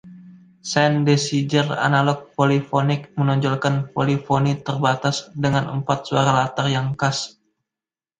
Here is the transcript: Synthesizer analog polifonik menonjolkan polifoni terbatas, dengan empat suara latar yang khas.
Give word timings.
Synthesizer 0.73 1.65
analog 1.87 2.19
polifonik 2.37 3.01
menonjolkan 3.17 3.75
polifoni 3.95 4.53
terbatas, 4.67 5.15
dengan 5.43 5.63
empat 5.77 5.99
suara 6.09 6.31
latar 6.41 6.67
yang 6.75 6.87
khas. 6.99 7.17